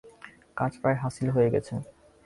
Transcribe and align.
কাজ 0.57 0.71
প্রায় 0.81 0.97
হাসিল 1.03 1.27
হয়ে 1.35 1.49
গেছে। 1.53 1.73